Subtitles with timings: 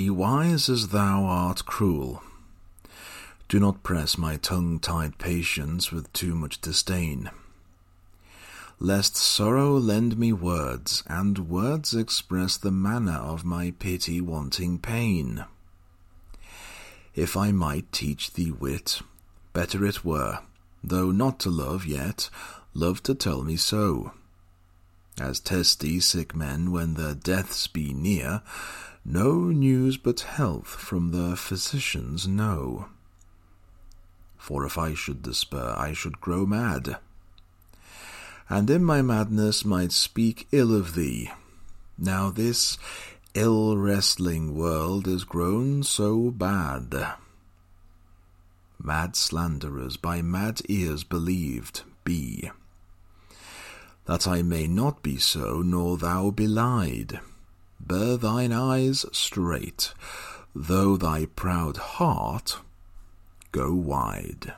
[0.00, 2.22] Be wise as thou art cruel.
[3.50, 7.30] Do not press my tongue tied patience with too much disdain.
[8.78, 15.44] Lest sorrow lend me words, and words express the manner of my pity wanting pain.
[17.14, 19.02] If I might teach thee wit,
[19.52, 20.38] better it were,
[20.82, 22.30] though not to love yet,
[22.72, 24.12] love to tell me so.
[25.20, 28.40] As testy sick men when their deaths be near,
[29.04, 32.88] no news but health from their physicians know.
[34.38, 36.96] For if I should despair, I should grow mad,
[38.48, 41.30] and in my madness might speak ill of thee.
[41.98, 42.78] Now this
[43.34, 46.94] ill wrestling world is grown so bad.
[48.82, 52.50] Mad slanderers by mad ears believed be,
[54.10, 57.20] that I may not be so, nor thou belied
[57.78, 59.94] bear thine eyes straight,
[60.52, 62.58] though thy proud heart
[63.52, 64.54] go wide.